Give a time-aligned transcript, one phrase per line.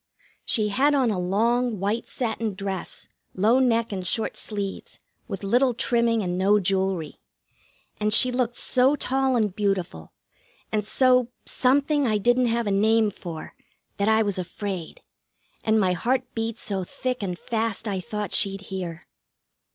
[0.43, 5.75] She had on a long, white satin dress, low neck and short sleeves, with little
[5.75, 7.19] trimming and no jewelry.
[7.99, 10.11] And she looked so tall and beautiful,
[10.71, 13.53] and so something I didn't have a name for,
[13.97, 15.01] that I was afraid,
[15.63, 19.05] and my heart beat so thick and fast I thought she'd hear.